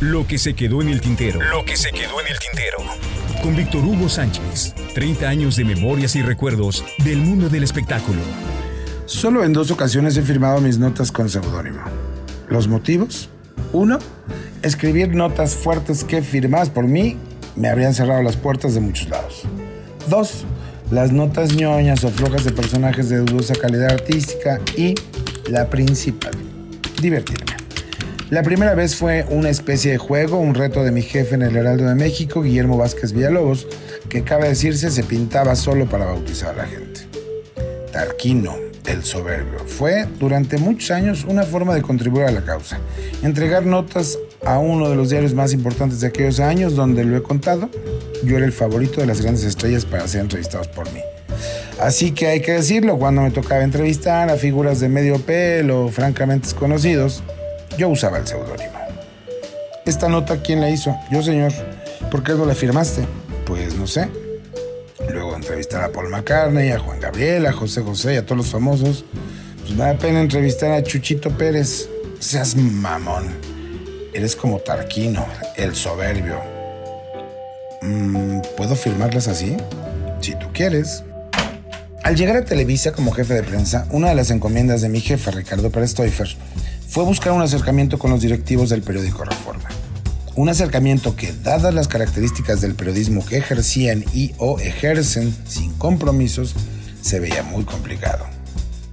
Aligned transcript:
Lo 0.00 0.26
que 0.26 0.36
se 0.36 0.52
quedó 0.52 0.82
en 0.82 0.90
el 0.90 1.00
tintero. 1.00 1.40
Lo 1.40 1.64
que 1.64 1.74
se 1.74 1.90
quedó 1.90 2.20
en 2.20 2.26
el 2.26 2.38
tintero. 2.38 2.76
Con 3.42 3.56
Víctor 3.56 3.82
Hugo 3.82 4.10
Sánchez. 4.10 4.74
30 4.92 5.26
años 5.26 5.56
de 5.56 5.64
memorias 5.64 6.16
y 6.16 6.22
recuerdos 6.22 6.84
del 7.02 7.16
mundo 7.16 7.48
del 7.48 7.62
espectáculo. 7.62 8.20
Solo 9.06 9.42
en 9.42 9.54
dos 9.54 9.70
ocasiones 9.70 10.14
he 10.18 10.22
firmado 10.22 10.60
mis 10.60 10.76
notas 10.76 11.10
con 11.10 11.30
seudónimo. 11.30 11.80
¿Los 12.50 12.68
motivos? 12.68 13.30
Uno, 13.72 13.98
escribir 14.60 15.14
notas 15.14 15.54
fuertes 15.54 16.04
que 16.04 16.20
firmadas 16.20 16.68
por 16.68 16.86
mí 16.86 17.16
me 17.54 17.70
habrían 17.70 17.94
cerrado 17.94 18.22
las 18.22 18.36
puertas 18.36 18.74
de 18.74 18.80
muchos 18.80 19.08
lados. 19.08 19.44
Dos, 20.10 20.44
las 20.90 21.10
notas 21.10 21.54
ñoñas 21.54 22.04
o 22.04 22.10
flojas 22.10 22.44
de 22.44 22.52
personajes 22.52 23.08
de 23.08 23.20
dudosa 23.20 23.54
calidad 23.54 23.92
artística. 23.92 24.60
Y 24.76 24.94
la 25.48 25.70
principal, 25.70 26.32
divertirme. 27.00 27.65
La 28.28 28.42
primera 28.42 28.74
vez 28.74 28.96
fue 28.96 29.24
una 29.30 29.50
especie 29.50 29.92
de 29.92 29.98
juego, 29.98 30.40
un 30.40 30.56
reto 30.56 30.82
de 30.82 30.90
mi 30.90 31.02
jefe 31.02 31.36
en 31.36 31.42
el 31.42 31.54
Heraldo 31.54 31.86
de 31.86 31.94
México, 31.94 32.42
Guillermo 32.42 32.76
Vázquez 32.76 33.12
Villalobos, 33.12 33.68
que 34.08 34.24
cabe 34.24 34.48
decirse 34.48 34.90
se 34.90 35.04
pintaba 35.04 35.54
solo 35.54 35.86
para 35.86 36.06
bautizar 36.06 36.50
a 36.50 36.64
la 36.64 36.66
gente. 36.66 37.02
Tarquino, 37.92 38.56
el 38.84 39.04
soberbio, 39.04 39.60
fue 39.60 40.08
durante 40.18 40.58
muchos 40.58 40.90
años 40.90 41.24
una 41.28 41.44
forma 41.44 41.72
de 41.76 41.82
contribuir 41.82 42.24
a 42.24 42.32
la 42.32 42.42
causa. 42.42 42.80
Entregar 43.22 43.64
notas 43.64 44.18
a 44.44 44.58
uno 44.58 44.90
de 44.90 44.96
los 44.96 45.10
diarios 45.10 45.32
más 45.32 45.52
importantes 45.52 46.00
de 46.00 46.08
aquellos 46.08 46.40
años, 46.40 46.74
donde 46.74 47.04
lo 47.04 47.16
he 47.16 47.22
contado, 47.22 47.70
yo 48.24 48.36
era 48.36 48.44
el 48.44 48.52
favorito 48.52 49.00
de 49.00 49.06
las 49.06 49.22
grandes 49.22 49.44
estrellas 49.44 49.84
para 49.84 50.08
ser 50.08 50.22
entrevistados 50.22 50.66
por 50.66 50.92
mí. 50.92 51.00
Así 51.78 52.10
que 52.10 52.26
hay 52.26 52.40
que 52.40 52.52
decirlo, 52.52 52.98
cuando 52.98 53.22
me 53.22 53.30
tocaba 53.30 53.62
entrevistar 53.62 54.30
a 54.30 54.36
figuras 54.36 54.80
de 54.80 54.88
medio 54.88 55.20
pelo 55.20 55.90
francamente 55.90 56.48
desconocidos, 56.48 57.22
yo 57.76 57.88
usaba 57.88 58.18
el 58.18 58.26
seudónimo. 58.26 58.78
Esta 59.84 60.08
nota, 60.08 60.42
¿quién 60.42 60.60
la 60.60 60.70
hizo? 60.70 60.96
Yo, 61.10 61.22
señor. 61.22 61.52
¿Por 62.10 62.22
qué 62.22 62.32
no 62.32 62.44
la 62.44 62.54
firmaste? 62.54 63.06
Pues 63.44 63.74
no 63.74 63.86
sé. 63.86 64.08
Luego 65.10 65.36
entrevistar 65.36 65.84
a 65.84 65.92
Paul 65.92 66.08
McCartney, 66.08 66.70
a 66.70 66.78
Juan 66.78 67.00
Gabriel, 67.00 67.46
a 67.46 67.52
José 67.52 67.82
José 67.82 68.14
y 68.14 68.16
a 68.16 68.26
todos 68.26 68.38
los 68.38 68.46
famosos. 68.48 69.04
Pues 69.60 69.70
me 69.72 69.84
da 69.84 69.94
pena 69.94 70.20
entrevistar 70.20 70.72
a 70.72 70.82
Chuchito 70.82 71.30
Pérez. 71.30 71.88
Seas 72.18 72.56
mamón. 72.56 73.26
Eres 74.12 74.34
como 74.34 74.58
Tarquino, 74.58 75.26
el 75.56 75.74
soberbio. 75.74 76.40
Mm, 77.82 78.40
¿Puedo 78.56 78.74
firmarlas 78.74 79.28
así? 79.28 79.56
Si 80.20 80.34
tú 80.34 80.46
quieres. 80.52 81.04
Al 82.02 82.16
llegar 82.16 82.36
a 82.36 82.44
Televisa 82.44 82.92
como 82.92 83.12
jefe 83.12 83.34
de 83.34 83.42
prensa, 83.42 83.86
una 83.90 84.08
de 84.08 84.14
las 84.14 84.30
encomiendas 84.30 84.80
de 84.80 84.88
mi 84.88 85.00
jefe, 85.00 85.30
Ricardo 85.32 85.70
Pérez 85.70 85.94
Toifer, 85.94 86.36
fue 86.88 87.04
buscar 87.04 87.32
un 87.32 87.42
acercamiento 87.42 87.98
con 87.98 88.10
los 88.10 88.20
directivos 88.20 88.70
del 88.70 88.82
periódico 88.82 89.24
Reforma. 89.24 89.68
Un 90.34 90.48
acercamiento 90.48 91.16
que, 91.16 91.32
dadas 91.32 91.74
las 91.74 91.88
características 91.88 92.60
del 92.60 92.74
periodismo 92.74 93.24
que 93.24 93.38
ejercían 93.38 94.04
y 94.12 94.32
o 94.38 94.58
ejercen 94.60 95.34
sin 95.46 95.72
compromisos, 95.74 96.54
se 97.00 97.20
veía 97.20 97.42
muy 97.42 97.64
complicado. 97.64 98.26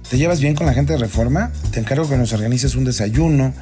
¿Te 0.08 0.18
llevas 0.18 0.40
bien 0.40 0.54
con 0.54 0.66
la 0.66 0.74
gente 0.74 0.92
de 0.92 0.98
Reforma? 0.98 1.52
Te 1.70 1.80
encargo 1.80 2.08
que 2.08 2.16
nos 2.16 2.32
organices 2.32 2.74
un 2.76 2.84
desayuno, 2.84 3.52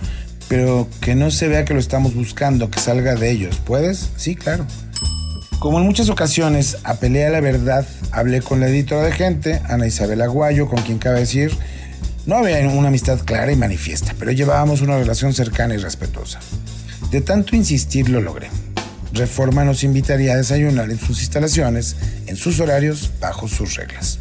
pero 0.49 0.89
que 1.01 1.15
no 1.15 1.31
se 1.31 1.49
vea 1.49 1.65
que 1.65 1.75
lo 1.75 1.81
estamos 1.81 2.15
buscando, 2.15 2.71
que 2.71 2.81
salga 2.81 3.15
de 3.15 3.31
ellos. 3.31 3.61
¿Puedes? 3.65 4.11
Sí, 4.17 4.37
claro. 4.37 4.67
Como 5.59 5.79
en 5.79 5.87
muchas 5.87 6.09
ocasiones 6.09 6.79
apelé 6.85 7.27
a 7.27 7.31
la 7.31 7.41
verdad, 7.41 7.87
hablé 8.11 8.43
con 8.43 8.61
la 8.61 8.69
editora 8.69 9.03
de 9.03 9.13
gente, 9.13 9.63
Ana 9.69 9.87
Isabel 9.87 10.21
Aguayo, 10.21 10.69
con 10.69 10.83
quien 10.83 10.99
cabe 10.99 11.21
decir 11.21 11.57
no 12.27 12.37
había 12.37 12.59
una 12.69 12.89
amistad 12.89 13.21
clara 13.25 13.51
y 13.53 13.57
manifiesta, 13.57 14.15
pero 14.19 14.31
llevábamos 14.31 14.81
una 14.81 14.97
relación 14.97 15.33
cercana 15.33 15.75
y 15.75 15.79
respetuosa. 15.79 16.41
De 17.11 17.21
tanto 17.21 17.57
insistir 17.57 18.09
lo 18.09 18.21
logré. 18.21 18.49
Reforma 19.13 19.65
nos 19.65 19.85
invitaría 19.85 20.33
a 20.33 20.37
desayunar 20.37 20.91
en 20.91 20.99
sus 20.99 21.21
instalaciones, 21.21 21.97
en 22.27 22.37
sus 22.37 22.61
horarios, 22.61 23.11
bajo 23.21 23.49
sus 23.49 23.75
reglas. 23.75 24.19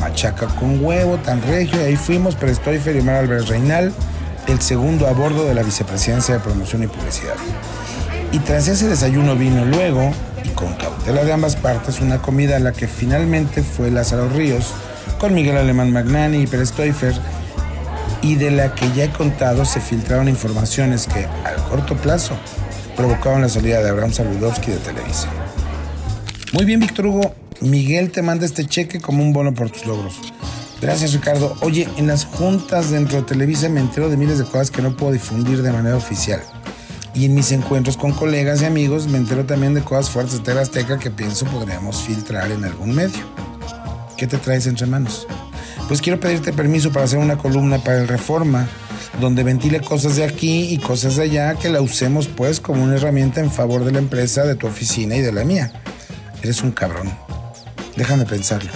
Machaca 0.00 0.46
con 0.46 0.82
huevo, 0.82 1.18
tan 1.18 1.42
regio, 1.42 1.84
ahí 1.84 1.96
fuimos, 1.96 2.34
pero 2.36 2.52
estoy 2.52 2.76
y 2.76 3.02
Mar 3.02 3.16
Álvarez 3.16 3.48
Reinal, 3.48 3.92
el 4.46 4.60
segundo 4.60 5.06
a 5.08 5.12
bordo 5.12 5.44
de 5.44 5.54
la 5.54 5.62
Vicepresidencia 5.62 6.34
de 6.34 6.40
Promoción 6.40 6.84
y 6.84 6.86
Publicidad. 6.86 7.34
Y 8.32 8.38
tras 8.38 8.68
ese 8.68 8.88
desayuno 8.88 9.34
vino 9.34 9.64
luego, 9.64 10.12
y 10.44 10.48
con 10.50 10.72
cautela 10.74 11.24
de 11.24 11.32
ambas 11.32 11.56
partes, 11.56 12.00
una 12.00 12.22
comida 12.22 12.56
a 12.56 12.60
la 12.60 12.72
que 12.72 12.86
finalmente 12.86 13.62
fue 13.62 13.90
Lázaro 13.90 14.28
Ríos, 14.28 14.72
con 15.18 15.34
Miguel 15.34 15.56
Alemán 15.56 15.92
Magnani 15.92 16.42
y 16.42 16.46
Pérez 16.46 16.72
Toifer, 16.72 17.14
y 18.22 18.34
de 18.34 18.50
la 18.50 18.74
que 18.74 18.90
ya 18.92 19.04
he 19.04 19.10
contado 19.10 19.64
se 19.64 19.80
filtraron 19.80 20.28
informaciones 20.28 21.06
que, 21.06 21.26
al 21.44 21.56
corto 21.68 21.96
plazo, 21.96 22.36
provocaron 22.96 23.42
la 23.42 23.48
salida 23.48 23.80
de 23.82 23.90
Abraham 23.90 24.12
Saludowski 24.12 24.72
de 24.72 24.78
Televisa. 24.78 25.28
Muy 26.52 26.64
bien, 26.64 26.80
Víctor 26.80 27.06
Hugo. 27.06 27.34
Miguel 27.60 28.10
te 28.10 28.22
manda 28.22 28.46
este 28.46 28.66
cheque 28.66 29.00
como 29.00 29.22
un 29.22 29.32
bono 29.32 29.54
por 29.54 29.70
tus 29.70 29.86
logros. 29.86 30.16
Gracias, 30.80 31.12
Ricardo. 31.12 31.56
Oye, 31.60 31.88
en 31.96 32.06
las 32.06 32.24
juntas 32.24 32.90
dentro 32.90 33.18
de 33.18 33.24
Televisa 33.24 33.68
me 33.68 33.80
entero 33.80 34.08
de 34.08 34.16
miles 34.16 34.38
de 34.38 34.44
cosas 34.44 34.70
que 34.70 34.80
no 34.80 34.96
puedo 34.96 35.12
difundir 35.12 35.62
de 35.62 35.72
manera 35.72 35.96
oficial. 35.96 36.40
Y 37.14 37.24
en 37.24 37.34
mis 37.34 37.50
encuentros 37.50 37.96
con 37.96 38.12
colegas 38.12 38.62
y 38.62 38.64
amigos 38.64 39.08
me 39.08 39.18
entero 39.18 39.44
también 39.44 39.74
de 39.74 39.82
cosas 39.82 40.08
fuertes 40.08 40.42
de 40.44 40.52
Azteca 40.52 40.98
que 40.98 41.10
pienso 41.10 41.46
podríamos 41.46 42.02
filtrar 42.02 42.50
en 42.52 42.64
algún 42.64 42.94
medio. 42.94 43.47
¿Qué 44.18 44.26
te 44.26 44.36
traes 44.36 44.66
entre 44.66 44.84
manos? 44.86 45.28
Pues 45.86 46.02
quiero 46.02 46.18
pedirte 46.18 46.52
permiso 46.52 46.90
para 46.90 47.04
hacer 47.04 47.20
una 47.20 47.38
columna 47.38 47.78
para 47.78 48.00
el 48.00 48.08
Reforma, 48.08 48.66
donde 49.20 49.44
ventile 49.44 49.80
cosas 49.80 50.16
de 50.16 50.24
aquí 50.24 50.74
y 50.74 50.78
cosas 50.78 51.14
de 51.14 51.22
allá 51.22 51.54
que 51.54 51.68
la 51.68 51.80
usemos 51.80 52.26
pues 52.26 52.58
como 52.58 52.82
una 52.82 52.96
herramienta 52.96 53.40
en 53.40 53.52
favor 53.52 53.84
de 53.84 53.92
la 53.92 54.00
empresa, 54.00 54.42
de 54.42 54.56
tu 54.56 54.66
oficina 54.66 55.14
y 55.14 55.20
de 55.20 55.30
la 55.30 55.44
mía. 55.44 55.70
Eres 56.42 56.62
un 56.62 56.72
cabrón. 56.72 57.08
Déjame 57.94 58.26
pensarlo. 58.26 58.72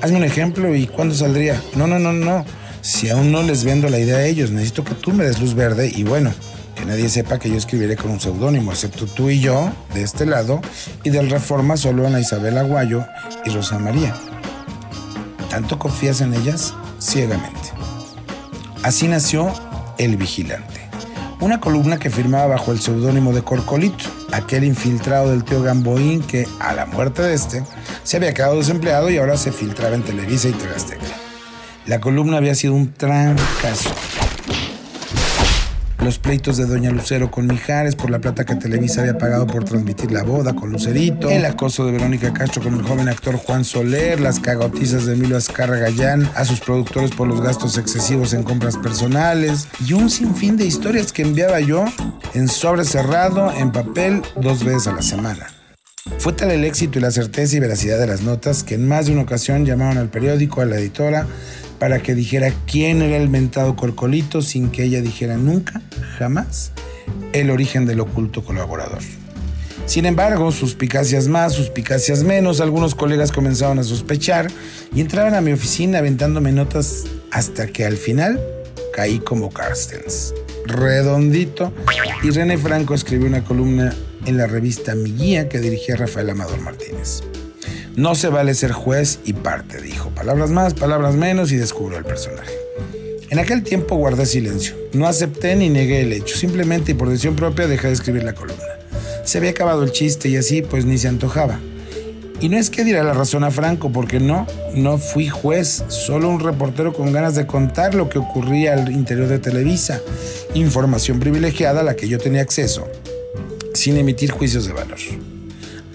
Hazme 0.00 0.18
un 0.18 0.24
ejemplo 0.24 0.72
y 0.72 0.86
¿cuándo 0.86 1.12
saldría? 1.16 1.60
No, 1.74 1.88
no, 1.88 1.98
no, 1.98 2.12
no. 2.12 2.44
Si 2.80 3.10
aún 3.10 3.32
no 3.32 3.42
les 3.42 3.64
vendo 3.64 3.88
la 3.88 3.98
idea 3.98 4.18
a 4.18 4.26
ellos, 4.26 4.52
necesito 4.52 4.84
que 4.84 4.94
tú 4.94 5.12
me 5.12 5.24
des 5.24 5.40
luz 5.40 5.54
verde 5.54 5.92
y 5.92 6.04
bueno, 6.04 6.32
que 6.76 6.84
nadie 6.84 7.08
sepa 7.08 7.40
que 7.40 7.50
yo 7.50 7.56
escribiré 7.56 7.96
con 7.96 8.12
un 8.12 8.20
seudónimo, 8.20 8.70
excepto 8.70 9.06
tú 9.06 9.28
y 9.28 9.40
yo, 9.40 9.72
de 9.92 10.04
este 10.04 10.24
lado, 10.24 10.60
y 11.02 11.10
del 11.10 11.30
Reforma 11.30 11.76
solo 11.76 12.06
Ana 12.06 12.20
Isabel 12.20 12.56
Aguayo 12.56 13.04
y 13.44 13.50
Rosa 13.50 13.80
María 13.80 14.14
tanto 15.48 15.78
confías 15.78 16.20
en 16.20 16.34
ellas 16.34 16.74
ciegamente. 16.98 17.72
Así 18.82 19.08
nació 19.08 19.52
El 19.98 20.16
Vigilante, 20.16 20.80
una 21.40 21.60
columna 21.60 21.98
que 21.98 22.10
firmaba 22.10 22.46
bajo 22.46 22.72
el 22.72 22.80
seudónimo 22.80 23.32
de 23.32 23.42
Corcolito, 23.42 24.04
aquel 24.32 24.64
infiltrado 24.64 25.30
del 25.30 25.44
tío 25.44 25.62
Gamboín 25.62 26.22
que, 26.22 26.46
a 26.60 26.72
la 26.74 26.86
muerte 26.86 27.22
de 27.22 27.34
este, 27.34 27.62
se 28.02 28.16
había 28.16 28.34
quedado 28.34 28.56
desempleado 28.56 29.10
y 29.10 29.18
ahora 29.18 29.36
se 29.36 29.52
filtraba 29.52 29.94
en 29.94 30.02
Televisa 30.02 30.48
y 30.48 30.52
TV 30.52 30.74
La 31.86 32.00
columna 32.00 32.36
había 32.36 32.54
sido 32.54 32.74
un 32.74 32.92
trancazo 32.92 33.90
los 36.08 36.18
pleitos 36.18 36.56
de 36.56 36.64
Doña 36.64 36.90
Lucero 36.90 37.30
con 37.30 37.46
Mijares 37.46 37.94
por 37.94 38.08
la 38.08 38.18
plata 38.18 38.46
que 38.46 38.54
Televisa 38.54 39.02
había 39.02 39.18
pagado 39.18 39.46
por 39.46 39.64
transmitir 39.64 40.10
la 40.10 40.22
boda 40.22 40.56
con 40.56 40.72
Lucerito, 40.72 41.28
el 41.28 41.44
acoso 41.44 41.84
de 41.84 41.92
Verónica 41.92 42.32
Castro 42.32 42.62
con 42.62 42.76
el 42.76 42.82
joven 42.82 43.10
actor 43.10 43.36
Juan 43.36 43.62
Soler, 43.62 44.18
las 44.18 44.40
cagotizas 44.40 45.04
de 45.04 45.12
Emilio 45.12 45.36
Azcarra 45.36 45.76
Gallán 45.76 46.26
a 46.34 46.46
sus 46.46 46.60
productores 46.60 47.10
por 47.10 47.28
los 47.28 47.42
gastos 47.42 47.76
excesivos 47.76 48.32
en 48.32 48.42
compras 48.42 48.78
personales 48.78 49.68
y 49.86 49.92
un 49.92 50.08
sinfín 50.08 50.56
de 50.56 50.64
historias 50.64 51.12
que 51.12 51.20
enviaba 51.20 51.60
yo 51.60 51.84
en 52.32 52.48
sobre 52.48 52.84
cerrado, 52.84 53.52
en 53.52 53.70
papel, 53.70 54.22
dos 54.40 54.64
veces 54.64 54.86
a 54.86 54.94
la 54.94 55.02
semana. 55.02 55.48
Fue 56.16 56.32
tal 56.32 56.50
el 56.52 56.64
éxito 56.64 56.98
y 56.98 57.02
la 57.02 57.10
certeza 57.10 57.54
y 57.54 57.60
veracidad 57.60 57.98
de 57.98 58.06
las 58.06 58.22
notas 58.22 58.64
que 58.64 58.76
en 58.76 58.88
más 58.88 59.04
de 59.04 59.12
una 59.12 59.24
ocasión 59.24 59.66
llamaron 59.66 59.98
al 59.98 60.08
periódico, 60.08 60.62
a 60.62 60.64
la 60.64 60.78
editora, 60.78 61.26
para 61.78 62.00
que 62.00 62.14
dijera 62.14 62.52
quién 62.66 63.02
era 63.02 63.16
el 63.16 63.28
mentado 63.28 63.76
Corcolito 63.76 64.42
sin 64.42 64.70
que 64.70 64.84
ella 64.84 65.00
dijera 65.00 65.36
nunca, 65.36 65.80
jamás, 66.18 66.72
el 67.32 67.50
origen 67.50 67.86
del 67.86 68.00
oculto 68.00 68.44
colaborador. 68.44 69.00
Sin 69.86 70.04
embargo, 70.04 70.52
suspicacias 70.52 71.28
más, 71.28 71.54
suspicacias 71.54 72.22
menos, 72.22 72.60
algunos 72.60 72.94
colegas 72.94 73.32
comenzaron 73.32 73.78
a 73.78 73.84
sospechar 73.84 74.50
y 74.94 75.00
entraban 75.00 75.34
a 75.34 75.40
mi 75.40 75.52
oficina 75.52 75.98
aventándome 75.98 76.52
notas 76.52 77.04
hasta 77.30 77.68
que 77.68 77.86
al 77.86 77.96
final 77.96 78.38
caí 78.92 79.18
como 79.18 79.50
Carstens, 79.50 80.34
redondito, 80.66 81.72
y 82.22 82.30
René 82.30 82.58
Franco 82.58 82.94
escribió 82.94 83.28
una 83.28 83.44
columna 83.44 83.94
en 84.26 84.36
la 84.36 84.46
revista 84.46 84.94
Mi 84.94 85.12
Guía 85.12 85.48
que 85.48 85.58
dirigía 85.58 85.96
Rafael 85.96 86.28
Amador 86.30 86.60
Martínez. 86.60 87.22
No 87.98 88.14
se 88.14 88.28
vale 88.28 88.54
ser 88.54 88.70
juez 88.70 89.18
y 89.24 89.32
parte, 89.32 89.82
dijo. 89.82 90.10
Palabras 90.10 90.50
más, 90.50 90.72
palabras 90.72 91.16
menos 91.16 91.50
y 91.50 91.56
descubrió 91.56 91.98
el 91.98 92.04
personaje. 92.04 92.52
En 93.28 93.40
aquel 93.40 93.64
tiempo 93.64 93.96
guardé 93.96 94.24
silencio. 94.24 94.76
No 94.92 95.08
acepté 95.08 95.56
ni 95.56 95.68
negué 95.68 96.02
el 96.02 96.12
hecho. 96.12 96.36
Simplemente 96.36 96.92
y 96.92 96.94
por 96.94 97.08
decisión 97.08 97.34
propia 97.34 97.66
dejé 97.66 97.88
de 97.88 97.94
escribir 97.94 98.22
la 98.22 98.36
columna. 98.36 98.62
Se 99.24 99.38
había 99.38 99.50
acabado 99.50 99.82
el 99.82 99.90
chiste 99.90 100.28
y 100.28 100.36
así 100.36 100.62
pues 100.62 100.84
ni 100.84 100.96
se 100.96 101.08
antojaba. 101.08 101.58
Y 102.40 102.48
no 102.48 102.56
es 102.56 102.70
que 102.70 102.84
dirá 102.84 103.02
la 103.02 103.14
razón 103.14 103.42
a 103.42 103.50
Franco, 103.50 103.90
porque 103.90 104.20
no, 104.20 104.46
no 104.76 104.98
fui 104.98 105.28
juez, 105.28 105.82
solo 105.88 106.28
un 106.28 106.38
reportero 106.38 106.92
con 106.92 107.12
ganas 107.12 107.34
de 107.34 107.48
contar 107.48 107.96
lo 107.96 108.08
que 108.08 108.20
ocurría 108.20 108.74
al 108.74 108.92
interior 108.92 109.26
de 109.26 109.40
Televisa, 109.40 110.00
información 110.54 111.18
privilegiada 111.18 111.80
a 111.80 111.82
la 111.82 111.96
que 111.96 112.06
yo 112.06 112.18
tenía 112.18 112.42
acceso, 112.42 112.86
sin 113.74 113.96
emitir 113.96 114.30
juicios 114.30 114.68
de 114.68 114.72
valor. 114.72 114.98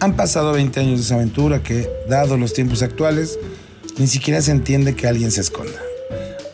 Han 0.03 0.17
pasado 0.17 0.51
20 0.51 0.81
años 0.81 0.99
de 0.99 1.05
esa 1.05 1.15
aventura 1.15 1.63
que, 1.63 1.89
dado 2.09 2.35
los 2.35 2.51
tiempos 2.51 2.81
actuales, 2.81 3.39
ni 3.97 4.07
siquiera 4.07 4.41
se 4.41 4.51
entiende 4.51 4.97
que 4.97 5.07
alguien 5.07 5.31
se 5.31 5.39
esconda. 5.39 5.79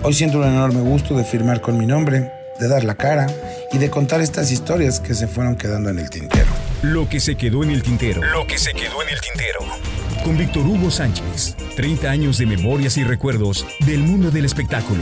Hoy 0.03 0.13
siento 0.13 0.37
un 0.37 0.43
enorme 0.43 0.81
gusto 0.81 1.17
de 1.17 1.23
firmar 1.23 1.59
con 1.59 1.75
mi 1.75 1.87
nombre, 1.87 2.31
de 2.59 2.67
dar 2.67 2.83
la 2.83 2.93
cara 2.93 3.25
y 3.71 3.79
de 3.79 3.89
contar 3.89 4.21
estas 4.21 4.51
historias 4.51 4.99
que 4.99 5.15
se 5.15 5.27
fueron 5.27 5.55
quedando 5.55 5.89
en 5.89 5.97
el 5.97 6.11
tintero. 6.11 6.45
Lo 6.83 7.09
que 7.09 7.19
se 7.19 7.37
quedó 7.37 7.63
en 7.63 7.71
el 7.71 7.81
tintero. 7.81 8.21
Lo 8.23 8.45
que 8.45 8.59
se 8.59 8.71
quedó 8.73 9.01
en 9.01 9.09
el 9.09 9.19
tintero. 9.19 9.61
Con 10.23 10.37
Víctor 10.37 10.67
Hugo 10.67 10.91
Sánchez. 10.91 11.55
30 11.75 12.07
años 12.07 12.37
de 12.37 12.45
memorias 12.45 12.97
y 12.97 13.03
recuerdos 13.03 13.65
del 13.83 14.01
mundo 14.01 14.29
del 14.29 14.45
espectáculo. 14.45 15.01